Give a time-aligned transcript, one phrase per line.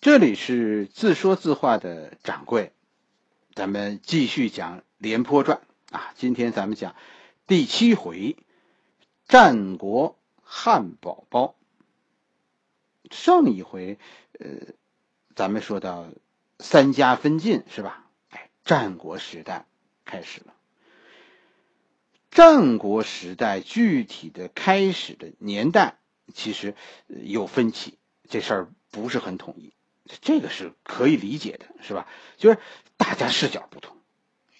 [0.00, 2.72] 这里是自说自话的掌柜，
[3.54, 5.60] 咱们继续讲《廉颇传》
[5.94, 6.14] 啊。
[6.16, 6.96] 今天咱们讲
[7.46, 8.38] 第七回
[9.28, 11.54] “战国汉堡包”。
[13.12, 13.98] 上一回，
[14.38, 14.72] 呃，
[15.34, 16.06] 咱们说到
[16.58, 18.06] 三家分晋是吧？
[18.30, 19.66] 哎，战国时代
[20.06, 20.54] 开始了。
[22.30, 25.98] 战国时代具体的开始的年代
[26.32, 26.74] 其实
[27.06, 27.98] 有分歧，
[28.30, 29.74] 这事儿不是很统一。
[30.20, 32.06] 这个是可以理解的，是吧？
[32.36, 32.58] 就是
[32.96, 33.96] 大家视角不同，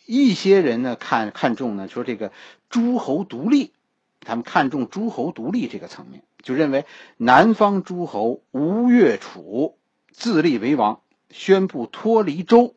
[0.06, 2.32] 一些人呢看看重呢说这个
[2.68, 3.72] 诸侯独立，
[4.20, 6.86] 他们看重诸侯独立这个层面，就认为
[7.16, 9.78] 南方诸侯吴越楚
[10.12, 12.74] 自立为王，宣布脱离周，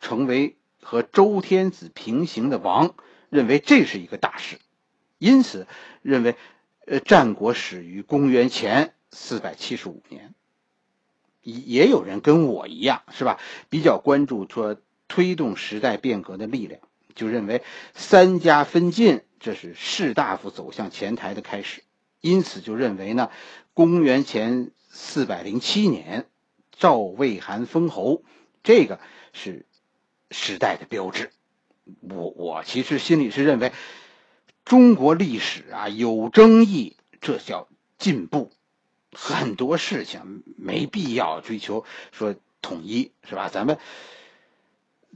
[0.00, 2.94] 成为和周天子平行的王，
[3.30, 4.58] 认为这是一个大事，
[5.18, 5.66] 因此
[6.02, 6.36] 认为，
[6.86, 10.34] 呃，战国始于公元前四百七十五年。
[11.42, 13.38] 也也有人跟我一样，是吧？
[13.68, 14.76] 比较关注说
[15.08, 16.80] 推动时代变革的力量，
[17.14, 17.62] 就认为
[17.94, 21.82] 三家分晋这是士大夫走向前台的开始，
[22.20, 23.30] 因此就认为呢，
[23.74, 26.26] 公元前四百零七年
[26.70, 28.22] 赵魏韩封侯，
[28.62, 29.00] 这个
[29.32, 29.66] 是
[30.30, 31.30] 时代的标志。
[32.00, 33.72] 我我其实心里是认为，
[34.64, 38.52] 中国历史啊有争议，这叫进步。
[39.14, 43.50] 很多事情没必要追求说统一，是吧？
[43.52, 43.78] 咱们，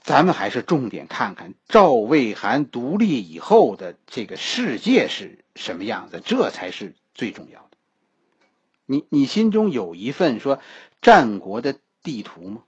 [0.02, 7.78] 咱们还是重点看看赵魏韩独立以后的这个世界是什么样子，这才是最重要的。
[8.84, 10.60] 你你心中有一份说
[11.00, 12.62] 战国的地图吗？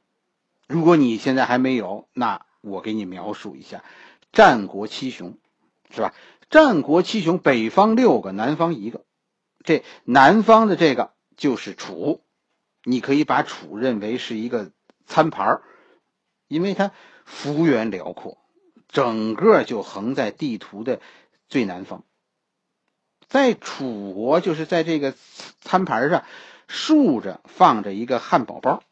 [0.66, 3.84] 如果你现在还没有，那我给你描述一下
[4.32, 5.36] 战国七雄，
[5.94, 6.14] 是吧？
[6.48, 9.04] 战国七雄，北方六个，南方一个，
[9.62, 11.12] 这南方的这个。
[11.38, 12.20] 就是楚，
[12.84, 14.72] 你可以把楚认为是一个
[15.06, 15.62] 餐盘儿，
[16.48, 16.90] 因为它
[17.24, 18.36] 幅员辽阔，
[18.88, 21.00] 整个就横在地图的
[21.48, 22.04] 最南方。
[23.28, 25.14] 在楚国，就是在这个
[25.60, 26.24] 餐盘上
[26.66, 28.82] 竖着放着一个汉堡包，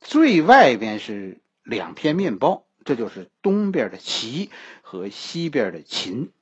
[0.00, 4.50] 最外边是两片面包，这就是东边的齐
[4.82, 6.32] 和西边的秦。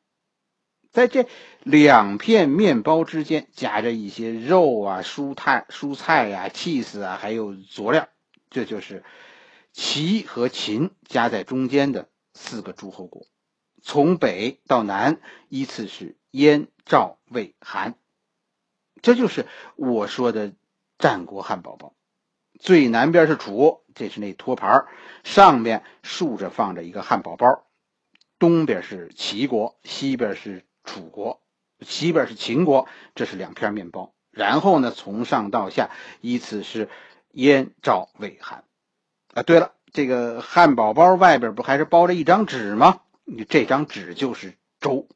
[0.94, 1.26] 在这
[1.64, 8.08] 两片面包之间夹着一些肉啊、蔬菜、蔬菜呀、cheese 啊，还有佐料，
[8.48, 9.02] 这就是
[9.72, 13.26] 齐和秦夹在中间的四个诸侯国。
[13.82, 15.18] 从北到南
[15.48, 17.96] 依次是燕、赵、魏、韩，
[19.02, 20.52] 这就是我说的
[20.96, 21.92] 战国汉堡包。
[22.60, 24.86] 最南边是楚，这是那托盘
[25.24, 27.66] 上面竖着放着一个汉堡包。
[28.38, 30.64] 东边是齐国，西边是。
[30.84, 31.40] 楚国，
[31.80, 34.14] 西边是秦国，这是两片面包。
[34.30, 35.90] 然后呢，从上到下
[36.20, 36.88] 依次是
[37.32, 38.64] 燕、赵、魏、韩。
[39.32, 43.00] 啊，对了，这个汉堡包外边不还是包着一张纸吗？
[43.24, 45.08] 你这张纸就是周，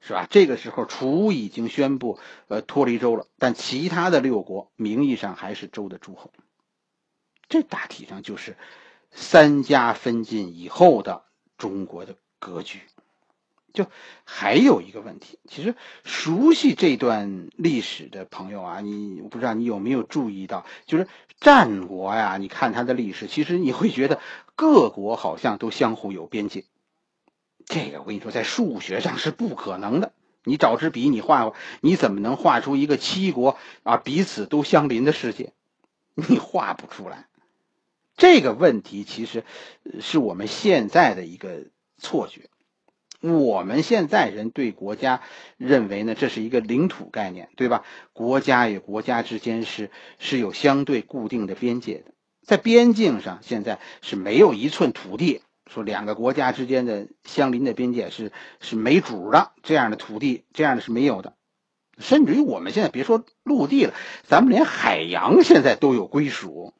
[0.00, 0.26] 是吧？
[0.30, 2.18] 这个时候楚已经宣布
[2.48, 6.32] 呃脱离周了，但其他的六国名义上还是周的诸侯。
[7.48, 8.56] 这大体上就是
[9.10, 11.24] 三家分晋以后的
[11.58, 12.80] 中国的格局。
[13.72, 13.86] 就
[14.24, 15.74] 还有一个问题，其实
[16.04, 21.08] 熟悉这段历史的朋友啊，你我不知道你有没有注意到，就是
[21.40, 24.20] 战国呀，你看它的历史，其实你会觉得
[24.56, 26.64] 各国好像都相互有边界。
[27.64, 30.12] 这个我跟你说，在数学上是不可能的。
[30.44, 35.52] 你找支笔，你画画，你怎么能画出一个七国啊彼此都相邻的世界？
[36.14, 37.26] 你画不出来。
[38.16, 39.44] 这个问题其实
[40.00, 41.66] 是我们现在的一个
[41.96, 42.50] 错觉。
[43.22, 45.22] 我们现在人对国家
[45.56, 47.84] 认为呢，这是一个领土概念，对吧？
[48.12, 52.12] 国家与国家之间是是有相对固定的边界的，
[52.42, 55.40] 在边境上现在是没有一寸土地
[55.70, 61.36] 说两个国家之间的相邻的边界是是没主的，这样的土地这样的是没有的，
[61.98, 63.94] 甚至于我们现在别说陆地了，
[64.24, 66.74] 咱们连海洋现在都有归属，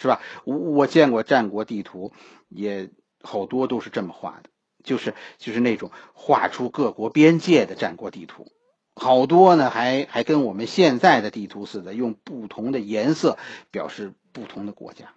[0.00, 0.22] 是吧？
[0.44, 2.12] 我我见过战国地图，
[2.48, 2.88] 也
[3.20, 4.48] 好多都是这么画的。
[4.86, 8.52] 就是就是那种画出各国边界的战国地图，
[8.94, 13.36] 好多呢，还还跟我们现在的地图似的，用不同的颜色
[13.72, 15.12] 表示不同的国家，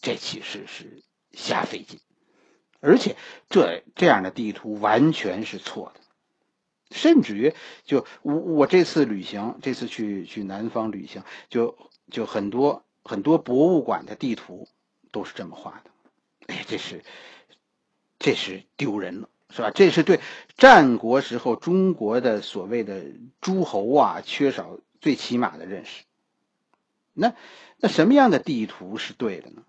[0.00, 1.02] 这其实是
[1.32, 2.00] 瞎费劲，
[2.80, 3.14] 而且
[3.50, 6.00] 这这样的地图完全是错的，
[6.90, 7.54] 甚至于
[7.84, 11.76] 就我我这次旅行，这次去去南方旅行，就
[12.10, 14.66] 就很多很多博物馆的地图
[15.10, 15.90] 都是这么画的，
[16.46, 17.04] 哎，这是。
[18.22, 19.72] 这是丢人了，是吧？
[19.74, 20.20] 这是对
[20.56, 23.02] 战国时候中国的所谓的
[23.40, 26.04] 诸侯啊，缺少最起码的认识。
[27.12, 27.34] 那
[27.78, 29.64] 那什么样的地图是对的呢？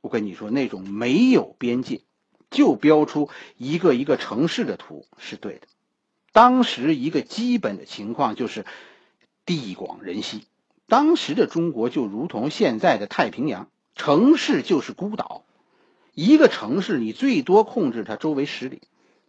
[0.00, 2.00] 我跟你说，那种没有边界
[2.50, 5.68] 就标出一个一个城市的图是对的。
[6.32, 8.66] 当时一个基本的情况就是
[9.46, 10.44] 地广人稀，
[10.88, 15.44] 当时的中国就如同现在的太平洋，城市就是孤岛，
[16.14, 18.82] 一个城市你最多控制它周围十里，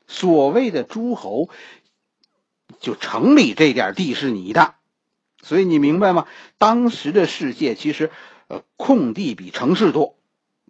[0.07, 1.49] 所谓的诸侯，
[2.79, 4.75] 就城里这点地是你的，
[5.41, 6.27] 所以你明白吗？
[6.57, 8.11] 当时的世界其实，
[8.47, 10.17] 呃，空地比城市多，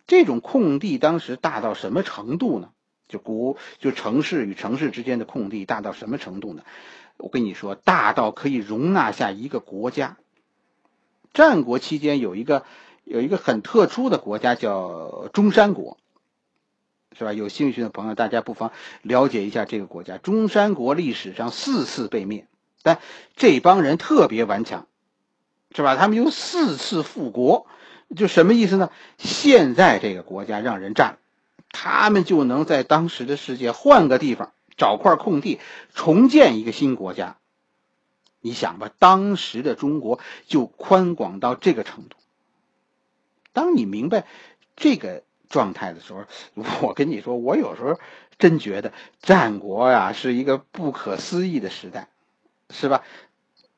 [0.05, 2.69] 这种空地当时大到什么程度呢？
[3.07, 6.63] 就国就城市与城市之间的空地大到什么程度呢？
[7.17, 10.17] 我跟你说，大到可以容纳下一个国家。
[11.33, 12.65] 战国期间有一个
[13.03, 15.97] 有一个很特殊的国家叫中山国，
[17.17, 17.33] 是吧？
[17.33, 18.71] 有兴趣的朋友，大家不妨
[19.01, 20.17] 了解一下这个国家。
[20.17, 22.47] 中山国历史上四次被灭，
[22.81, 22.99] 但
[23.35, 24.87] 这帮人特别顽强，
[25.75, 25.95] 是吧？
[25.95, 27.67] 他们有四次复国，
[28.15, 28.89] 就什么意思呢？
[29.17, 31.17] 现在这个国家让人占了。
[31.71, 35.59] 他们就能在当时的世界换个地方，找块空地，
[35.95, 37.37] 重建一个新国家。
[38.41, 42.17] 你想吧，当时的中国就宽广到这个程度。
[43.53, 44.25] 当你明白
[44.75, 46.25] 这个状态的时候，
[46.81, 47.99] 我跟你说，我有时候
[48.39, 48.91] 真觉得
[49.21, 52.07] 战国呀是一个不可思议的时代，
[52.71, 53.03] 是吧？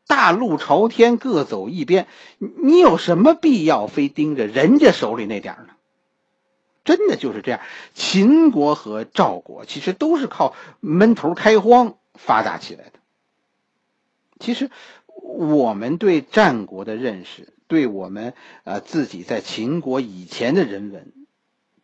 [0.07, 2.07] 大路朝天，各走一边，
[2.37, 5.73] 你有什么必要非盯着人家手里那点呢？
[6.85, 7.59] 真的就是这样，
[7.93, 12.91] 秦国和赵国其实都是靠闷头开荒发达起来的。
[14.39, 14.69] 其实
[15.07, 18.33] 我们对战国的认识，对我们
[18.63, 21.11] 呃自己在秦国以前的人文，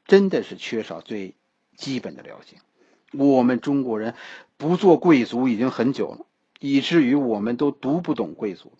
[0.05, 1.35] 真的是缺少最
[1.75, 2.57] 基本的了解。
[3.11, 4.15] 我们中国人
[4.57, 6.25] 不做贵族已经很久了，
[6.59, 8.71] 以至于我们都读不懂贵族。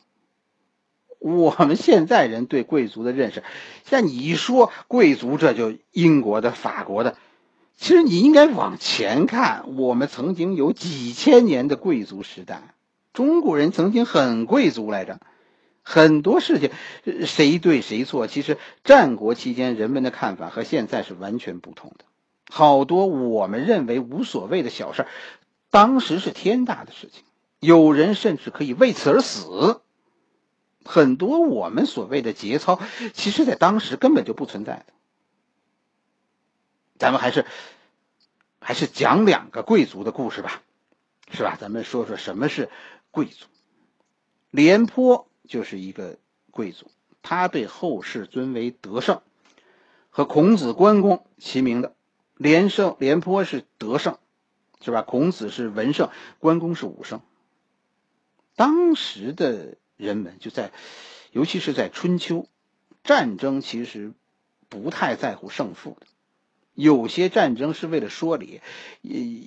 [1.20, 3.44] 我们现在人对贵族的认识，
[3.86, 7.16] 像你说贵族，这就英国的、法国的。
[7.78, 12.74] 其实你应该往前看，我们曾经有几千年的贵族时代，
[13.14, 15.20] 中国人曾经很贵族来着。
[15.84, 16.72] 很多事情
[17.26, 22.06] 谁对谁错，其实战国期间人们的看法和现在是完全不同的。
[22.50, 25.08] 好多我们认为无所谓的小事儿，
[25.70, 27.24] 当时是天大的事情，
[27.60, 29.82] 有人甚至可以为此而死。
[30.84, 32.80] 很多我们所谓的节操，
[33.14, 34.86] 其实在当时根本就不存在的。
[36.98, 37.46] 咱们还是
[38.60, 40.62] 还是讲两个贵族的故事吧，
[41.32, 41.58] 是吧？
[41.60, 42.70] 咱们说说什么是
[43.12, 43.46] 贵族。
[44.50, 46.18] 廉颇就是一个
[46.50, 46.88] 贵族，
[47.22, 49.22] 他被后世尊为德圣，
[50.10, 51.94] 和孔子、关公齐名的。
[52.38, 54.18] 廉圣廉颇是德圣，
[54.82, 55.02] 是吧？
[55.02, 56.10] 孔子是文圣，
[56.40, 57.22] 关公是武圣。
[58.56, 59.78] 当时的。
[60.02, 60.72] 人们就在，
[61.32, 62.48] 尤其是在春秋，
[63.04, 64.14] 战争其实
[64.68, 66.08] 不太在乎胜负的。
[66.74, 68.62] 有些战争是为了说理，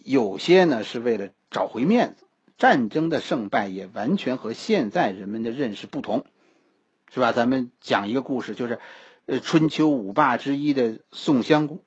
[0.05, 2.24] 有些呢是为了找回面子。
[2.57, 6.25] 战争的胜败也完全和现在人们的认识不同，
[7.13, 7.33] 是吧？
[7.33, 8.79] 咱们讲一个故事，就是
[9.27, 11.81] 呃春秋五霸之一的宋襄公。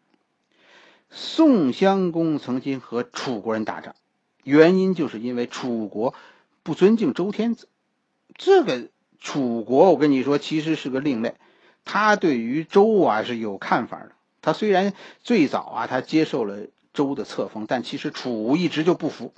[1.10, 3.96] 宋襄公曾经和楚国人打仗，
[4.44, 6.14] 原因就是因为楚国
[6.64, 7.70] 不尊敬周天子。
[8.36, 11.36] 这个楚国，我跟你说，其实是个另类。
[11.86, 14.12] 他对于周啊是有看法的。
[14.42, 14.94] 他虽然
[15.24, 19.34] 最早啊，他接受了周的册封，但其实楚一直就不服。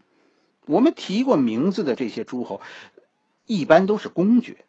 [0.69, 2.61] 我们提过名字的这些诸侯，
[3.47, 4.63] 一般都是公爵，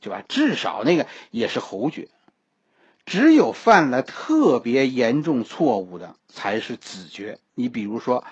[0.00, 0.22] 对吧？
[0.28, 2.08] 至少那个也是侯爵。
[3.04, 7.40] 只有犯了特别严重错误的，才是子爵。
[7.56, 8.24] 你比如说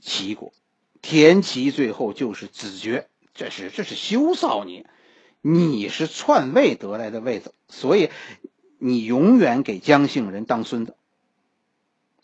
[0.00, 0.52] 齐国，
[1.00, 3.08] 田齐最后就是子爵。
[3.32, 4.84] 这是这是羞臊你，
[5.40, 8.10] 你是篡位得来的位子，所以
[8.76, 10.94] 你永远给姜姓人当孙子。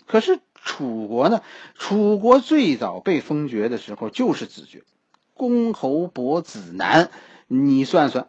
[0.05, 1.43] 可是楚国呢？
[1.77, 4.83] 楚国最早被封爵的时候就是子爵，
[5.33, 7.11] 公侯伯子男，
[7.47, 8.29] 你算算，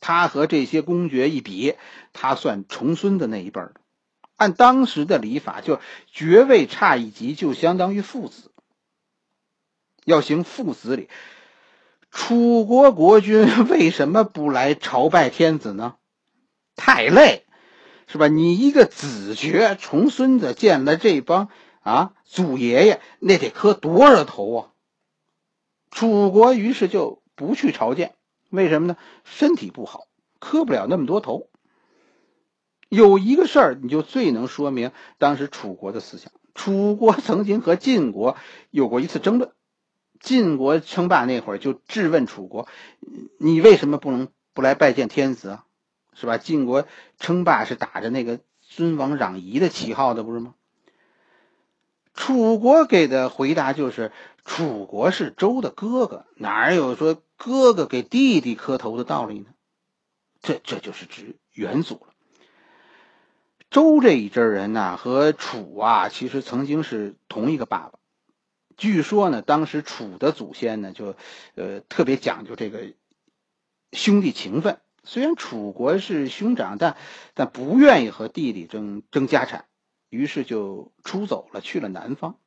[0.00, 1.76] 他和这些公爵一比，
[2.12, 3.74] 他算重孙的那一辈儿。
[4.36, 5.80] 按当时的礼法，就
[6.12, 8.50] 爵位差一级就相当于父子，
[10.04, 11.08] 要行父子礼。
[12.10, 15.94] 楚国国君为什么不来朝拜天子呢？
[16.74, 17.46] 太累，
[18.10, 18.26] 是吧？
[18.26, 21.50] 你一个子爵重孙子见了这帮
[21.80, 24.72] 啊祖爷爷，那得磕多少头啊？
[25.90, 28.14] 楚国于是就不去朝见，
[28.48, 28.96] 为什么呢？
[29.24, 30.06] 身体不好，
[30.38, 31.50] 磕不了那么多头。
[32.88, 36.32] 有一个事儿，你就最能说明当时楚国的思想。
[36.54, 38.36] 楚国曾经和晋国
[38.70, 39.52] 有过一次争论。
[40.18, 42.66] 晋国称霸那会儿，就质问楚国
[43.38, 45.64] ：“你为什么不能不来拜见天子啊？
[46.18, 46.36] 是吧？
[46.36, 46.86] 晋国
[47.18, 50.54] 称霸是打着那个尊王攘夷的旗号的，不是吗？
[52.12, 54.10] 楚国给的回答就是：
[54.44, 59.46] 楚国是周的哥哥，哪有说哥哥给弟弟磕头的道理呢？
[60.42, 62.14] 这这就是指元祖了。
[63.70, 67.98] 周这一支人呢，和楚啊，其实曾经是同一个爸爸。
[68.76, 71.14] 据说呢，当时楚的祖先呢，就
[71.54, 72.92] 呃特别讲究这个
[73.92, 74.80] 兄弟情分。
[75.08, 76.94] 虽然楚国是兄长，但
[77.32, 79.64] 但不愿意和弟弟争争家产。
[80.10, 82.38] 于是就出走了，去了南方。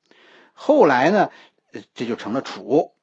[0.53, 1.31] 后来呢，
[1.95, 2.93] 这就成了楚。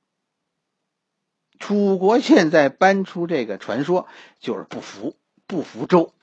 [1.58, 4.06] 楚国现在搬出这个传说，
[4.38, 5.16] 就是不服，
[5.48, 6.14] 不服周。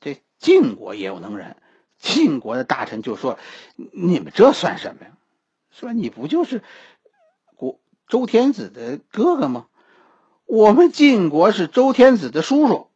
[0.00, 1.58] 这晋国也有能人，
[1.98, 3.38] 晋国的大臣就说
[3.92, 5.18] ：“你们这算什么呀？
[5.70, 6.62] 说你不就是
[7.54, 9.68] 国周天子的哥哥吗？
[10.48, 12.88] 我们晋国是周天子的叔叔。”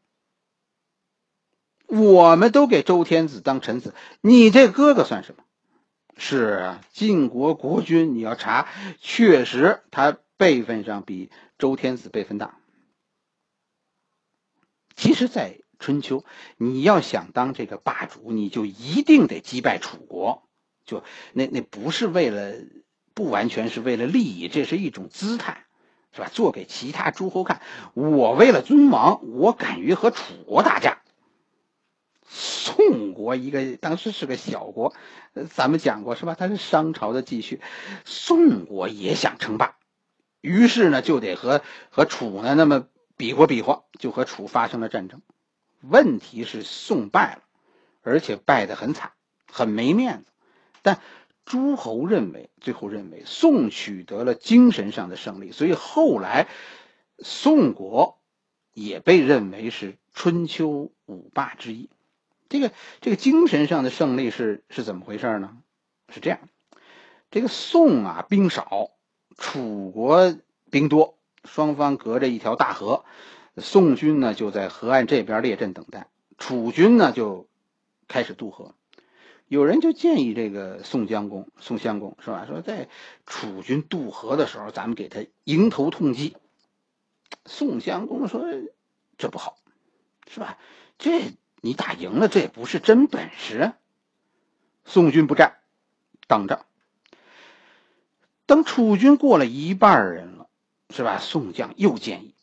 [1.87, 5.45] 我们都给周天子当臣子，你这哥哥算什么？
[6.17, 8.67] 是啊，晋国国君，你要查，
[8.99, 12.57] 确实他辈分上比周天子辈分大。
[14.97, 16.25] 其实，在春秋，
[16.57, 20.49] 你要想当这个霸主，你就一定得击败楚国，
[20.87, 21.05] 就
[21.35, 22.55] 那那不是为了，
[23.13, 25.67] 不完全是为了利益，这是一种姿态，
[26.15, 26.29] 是吧？
[26.33, 27.63] 做给其他诸侯看，
[27.95, 30.99] 我为了尊王，我敢于和楚国打架。
[32.29, 34.95] 宋国一个当时是个小国，
[35.55, 36.35] 咱们讲过是吧？
[36.39, 37.61] 它是商朝的继续。
[38.05, 39.77] 宋国也想称霸，
[40.41, 45.21] 于是呢就得和和楚呢那么比划比划，就和楚发生了战争。
[45.81, 47.43] 问题是宋败了，
[48.03, 49.13] 而且败得很惨，
[49.51, 50.27] 很没面子。
[50.83, 50.99] 但
[51.45, 56.49] 诸侯认为，最后认为宋取得了精神上的胜利，所以后来
[57.19, 58.19] 宋国
[58.73, 61.91] 也被认为是春秋五霸之一。
[62.49, 65.59] 这个这个精神上的胜利是是怎么回事呢？
[66.09, 66.39] 是这样，
[67.31, 68.91] 这个宋啊兵少，
[69.39, 70.37] 楚国
[70.71, 73.05] 兵多，双方隔着一条大河，
[73.57, 77.49] 宋军呢就在河岸这边列阵等待，楚军呢就
[78.09, 78.75] 开始渡河。
[79.53, 82.47] 有人就建议这个宋襄公，宋襄公是吧？
[82.47, 82.89] 说在
[83.27, 86.35] 楚军渡河的时候，咱们给他迎头痛击。
[87.45, 88.47] 宋襄公说
[89.19, 89.59] 这不好，
[90.27, 90.57] 是吧？
[90.97, 91.35] 这。
[91.61, 93.75] 你打赢了，这也不是真本事。
[94.87, 95.59] 宋军不战，
[96.27, 96.65] 等着。
[98.47, 100.49] 等楚军过了一半人了，
[100.89, 101.19] 是吧？
[101.19, 102.35] 宋将又建议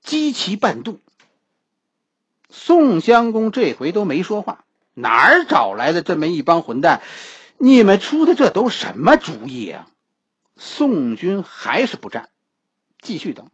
[0.00, 0.98] 击其半渡。
[2.48, 7.02] 宋襄公这回都没说话，哪儿找来的这么一帮混蛋？
[7.58, 9.88] 你们出的这都什么主意啊？
[10.56, 12.28] 宋军还是不战，
[13.00, 13.50] 继续等。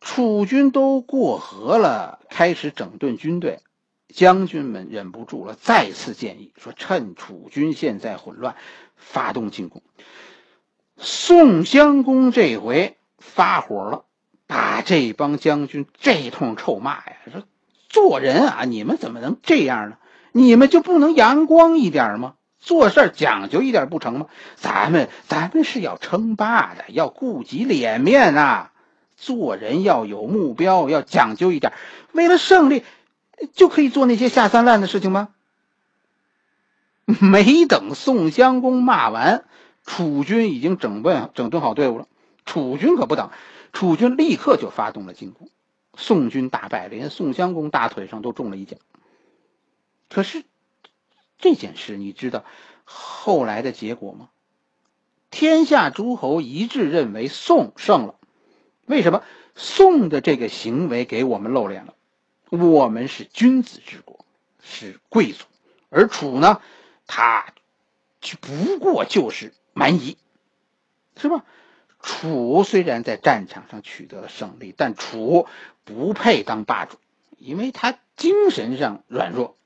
[0.00, 3.60] 楚军都过河了，开始整顿军队。
[4.14, 8.56] 将军们忍不住了，再次建议说：“趁楚军现在混乱，
[8.96, 9.82] 发动进攻。”
[10.96, 14.06] 宋襄公这回发火了，
[14.46, 17.16] 把这帮将军这通臭骂呀！
[17.30, 17.42] 说
[17.98, 19.96] ：“做人啊，你们怎么能这样呢？
[20.30, 22.34] 你们就不能阳光一点吗？
[22.60, 24.26] 做事讲究一点不成吗？
[24.54, 28.70] 咱们咱们是要称霸的，要顾及脸面啊！”
[29.18, 31.72] 做人要有目标，要讲究一点。
[32.12, 32.84] 为了胜利，
[33.52, 35.30] 就可以做那些下三滥的事情吗？
[37.04, 39.42] 没等宋襄公骂完，
[39.84, 42.06] 楚军已经整顿整顿好队伍了。
[42.46, 43.30] 楚军可不等，
[43.72, 45.48] 楚军立刻就发动了进攻。
[45.98, 48.78] 宋军大败，连宋襄公大腿上都中了一箭。
[50.08, 50.44] 可是
[51.38, 52.44] 这件事，你知道
[52.84, 54.30] 后来的结果吗？
[55.28, 58.14] 天下诸侯一致认为宋胜了。
[58.86, 59.24] 为什么
[59.56, 61.94] 宋的这个行为给我们露脸了？
[62.48, 64.24] 我们是君子之国，
[64.62, 65.44] 是贵族，
[65.90, 66.62] 而楚呢，
[67.06, 67.52] 他
[68.40, 70.16] 不过就是蛮夷，
[71.16, 71.44] 是吧？
[72.00, 75.48] 楚虽然在战场上取得了胜利，但楚
[75.88, 76.98] 不配当霸主，
[77.38, 79.56] 因为他精神上软弱。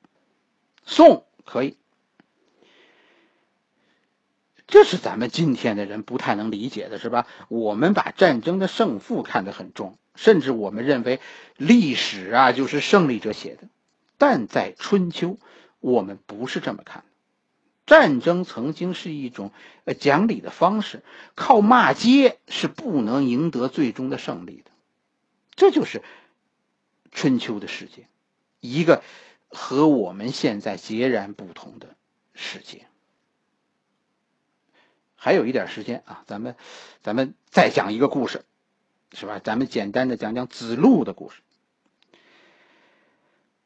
[0.85, 1.75] 宋可以。
[4.67, 7.27] 这是咱们今天的人不太能理解的，是吧？
[7.49, 11.19] 我们把战争的胜负看得很重，甚至我们认为
[11.57, 13.67] 历史啊就是胜利者写的。
[14.17, 15.37] 但在春秋，
[15.81, 17.03] 我们不是这么看。
[17.85, 19.51] 战争曾经是一种
[19.83, 21.03] 呃讲理的方式，
[21.35, 24.71] 靠骂街是不能赢得最终的胜利的。
[25.55, 26.01] 这就是
[27.11, 28.07] 春秋的世界，
[28.59, 29.03] 一个
[29.49, 31.95] 和我们现在截然不同的
[32.33, 32.87] 世界。
[35.15, 36.55] 还有一点时间啊，咱们，
[37.01, 38.43] 咱们再讲一个故事，
[39.13, 39.39] 是吧？
[39.39, 41.41] 咱们简单的讲讲子路的故事。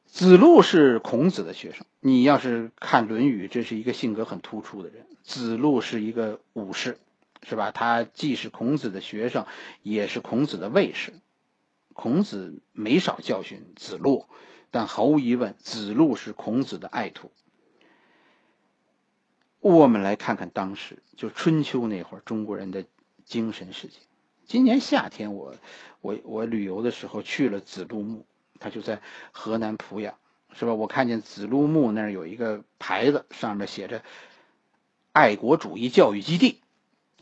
[0.06, 5.06] 子路是孔子的学生，你要是看《论语》，这是一个性格很突出的人。
[5.24, 7.00] 子路是一个武士，
[7.44, 7.72] 是吧？
[7.72, 9.46] 他既是孔子的学生，
[9.84, 11.14] 也是孔子的卫士。
[11.98, 14.28] 孔子没少教训子路，
[14.70, 17.32] 但毫无疑问，子路是孔子的爱徒。
[19.60, 22.86] 我们来看看当时就春秋那会儿中国人的
[23.26, 23.98] 精神世界。
[24.46, 25.56] 今年夏天，我
[26.00, 28.28] 我我旅游的时候去了子路墓。
[28.60, 29.02] 他就在
[29.32, 30.20] 河南濮阳，
[30.54, 30.76] 是吧？
[30.76, 34.04] 我看见子路墓那儿有一个牌子，上面写着
[35.14, 36.62] “爱国主义教育基地”，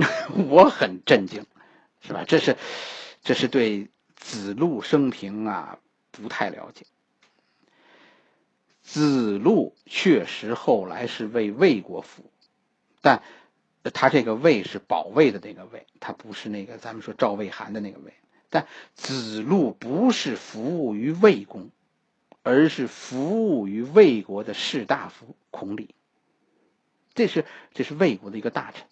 [0.50, 1.46] 我很震惊，
[2.02, 2.26] 是吧？
[2.28, 2.58] 这是
[3.22, 5.80] 这是对子路生平啊
[6.12, 6.86] 不太了解。
[8.82, 12.32] 子路确实后来是为魏国服务，
[13.02, 13.24] 但
[13.94, 18.14] 他这个“魏”是保卫的那个“魏”，他不是那个咱们说赵魏韩的那个“魏”。
[18.50, 21.70] 但子路不是服务于魏公，
[22.44, 25.94] 而是服务于魏国的士大夫孔鲤。
[27.14, 28.88] 这是这是魏国的一个大臣。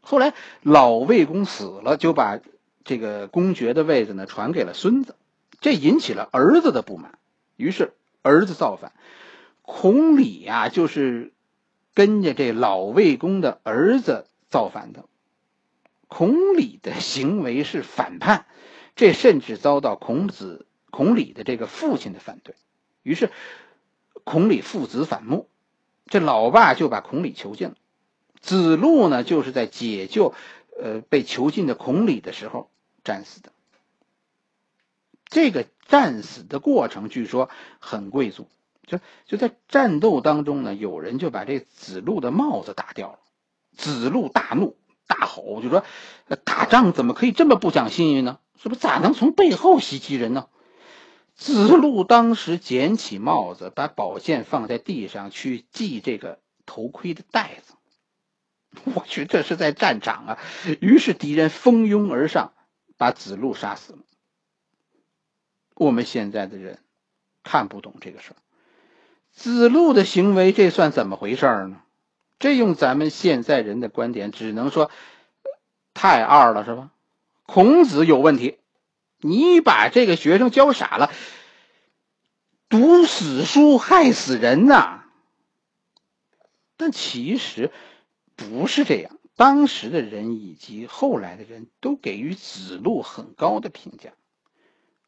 [0.00, 2.40] 后来老魏公死了，就把
[2.88, 5.14] 这个公爵的位子呢传给了孙子，
[5.60, 7.18] 这引起了儿子的不满，
[7.56, 7.92] 于是
[8.22, 8.94] 儿子造反。
[9.60, 11.34] 孔鲤呀，就是
[11.92, 15.04] 跟着这老魏公的儿子造反的。
[16.06, 18.46] 孔鲤的行为是反叛，
[18.96, 22.54] 这甚至遭到孔子、孔鲤的这个父亲的反对。
[23.02, 23.30] 于是，
[24.24, 25.46] 孔鲤父子反目，
[26.06, 27.74] 这老爸就把孔鲤囚禁了。
[28.40, 30.32] 子路呢，就是在解救
[30.80, 32.70] 呃被囚禁的孔鲤的时候
[33.08, 33.50] 战死的。
[35.24, 37.48] 这个战死的过程据说
[37.78, 38.48] 很贵族，
[38.86, 43.18] 就就在战斗当中呢，有人就把这子路的帽子打掉了。
[43.76, 44.76] 子路大怒。
[45.06, 45.84] 大吼就说
[46.44, 48.40] ：“打仗怎么可以这么不讲信誉呢？
[48.62, 50.48] 是不是咋能从背后袭击人呢？”
[51.34, 57.72] 子路当时捡起帽子，把宝剑放在地上去系这个头盔的带子。
[58.94, 60.38] 我去，这是在战场啊！
[60.80, 62.52] 于是敌人蜂拥而上，
[62.98, 64.00] 把子路杀死了。
[65.74, 66.80] 我们现在的人
[67.42, 68.36] 看不懂这个事儿，
[69.32, 71.80] 子路的行为这算怎么回事呢？
[72.38, 74.90] 这用咱们现在人的观点，只能说
[75.94, 76.90] 太二了，是吧？
[77.46, 78.58] 孔子有问题，
[79.20, 81.10] 你把这个学生教傻了，
[82.68, 85.04] 读死书害死人呐！
[86.76, 87.72] 但其实
[88.38, 94.14] 不是这样，当时的人以及后来的人都给予子路很高的评价。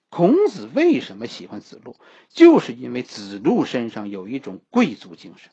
[0.09, 1.97] 孔子为什么喜欢子路？
[2.29, 5.53] 就是因为子路身上有一种贵族精神。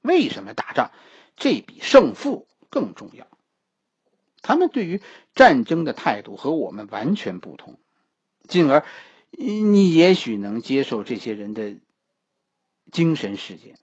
[0.00, 0.90] 为什么打仗？
[1.36, 3.26] 这比胜负更重要。
[4.40, 5.02] 他们对于
[5.34, 7.78] 战争的态度和我们完全不同，
[8.48, 8.86] 进而
[9.30, 11.76] 你也许能接受这些人的
[12.90, 13.76] 精神世界，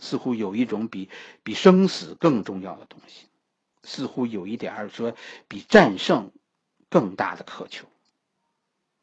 [0.00, 1.08] 似乎有一种比
[1.42, 3.26] 比生死更重要的东西，
[3.84, 5.14] 似乎有一点儿说
[5.46, 6.32] 比战胜
[6.88, 7.86] 更大的渴求。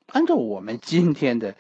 [0.08, 1.56] 按照我们今天的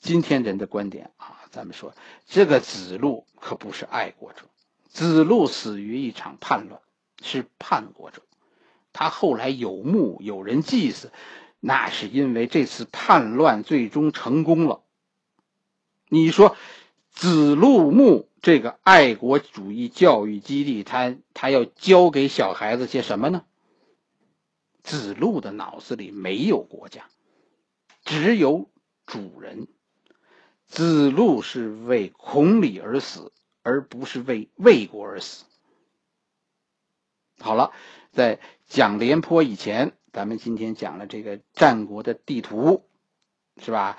[0.00, 1.34] 今天人的观点啊。
[1.52, 1.94] 咱们说，
[2.26, 4.42] 这个子路可不是爱国者，
[4.90, 6.82] 子路死于一场叛乱，
[7.22, 8.20] 是叛国者。
[8.92, 11.10] 他后来有墓，有人祭祀，
[11.60, 14.82] 那是因为这次叛乱最终成功了。
[16.10, 16.54] 你说，
[17.16, 23.46] 子路墓这个爱国主义教育基地，他他要教给小孩子些什么呢？
[24.82, 27.08] 子路的脑子里没有国家，
[28.04, 28.70] 只有
[29.06, 29.66] 主人。
[30.66, 35.46] 子路是为孔鲤而死，而不是为魏国而死。
[37.38, 37.72] 好了，
[38.12, 42.86] 在讲廉颇以前，咱们今天讲了这个战国的地图，
[43.56, 43.96] 是吧？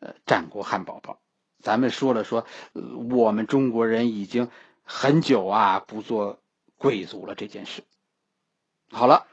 [0.00, 1.20] 呃，战国汉堡包，
[1.66, 2.46] 咱们说了说，
[3.10, 4.48] 我们中国人已经
[4.84, 6.38] 很久啊不做
[6.76, 7.82] 贵族了这件事。
[8.88, 9.26] 好了，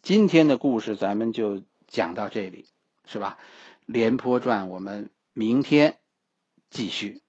[0.00, 2.66] 今天的故事咱们就讲到这里，
[3.04, 3.36] 是吧？
[3.84, 5.98] 廉颇传，我们明天。
[6.70, 7.25] 继续。